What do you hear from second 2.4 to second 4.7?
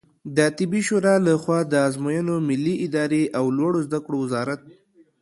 ملي ادارې او لوړو زده کړو وزارت